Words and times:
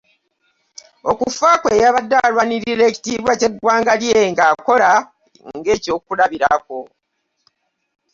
Okufa 1.11 1.49
kwe, 1.61 1.73
yabadde 1.83 2.15
alwanirira 2.27 2.83
ekitiibwa 2.89 3.31
ky'eggwanga 3.39 3.93
lye 4.01 4.19
ng'akola 4.31 4.91
ng'ekyokulabirako. 5.57 6.79